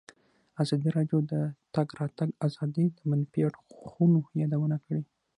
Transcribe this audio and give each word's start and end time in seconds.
ازادي 0.63 0.89
راډیو 0.97 1.19
د 1.23 1.25
د 1.31 1.33
تګ 1.75 1.87
راتګ 1.99 2.29
ازادي 2.47 2.85
د 2.97 2.99
منفي 3.09 3.39
اړخونو 3.49 4.19
یادونه 4.41 4.77
کړې. 4.85 5.03